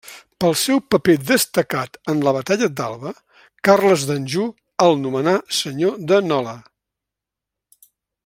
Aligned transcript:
Pel 0.43 0.53
seu 0.59 0.79
paper 0.93 1.15
destacat 1.31 1.99
en 2.13 2.23
la 2.27 2.33
Batalla 2.37 2.69
d'Alba, 2.79 3.11
Carles 3.69 4.07
d'Anjou 4.11 4.49
el 4.87 4.97
nomenà 5.03 5.37
senyor 5.59 6.01
de 6.13 6.19
Nola. 6.31 6.57